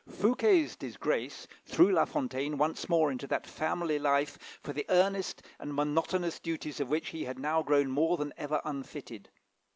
[0.09, 5.75] Fouquet's disgrace threw La Fontaine once more into that family life for the earnest and
[5.75, 9.29] monotonous duties of which he had now grown more than ever unfitted.